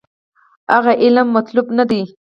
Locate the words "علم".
1.01-1.27